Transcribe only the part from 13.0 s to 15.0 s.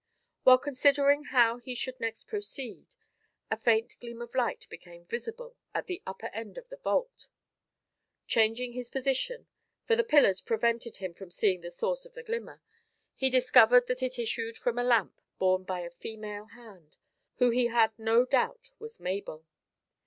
he discovered that it issued from a